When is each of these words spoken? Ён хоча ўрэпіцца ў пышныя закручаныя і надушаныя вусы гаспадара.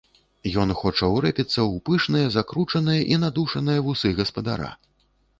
Ён 0.61 0.69
хоча 0.77 1.09
ўрэпіцца 1.15 1.59
ў 1.71 1.75
пышныя 1.89 2.31
закручаныя 2.35 3.03
і 3.11 3.19
надушаныя 3.25 3.83
вусы 3.89 4.11
гаспадара. 4.21 4.71